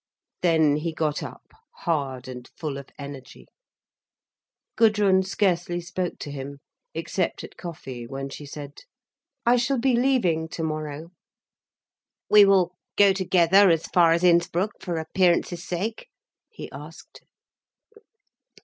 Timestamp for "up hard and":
1.21-2.49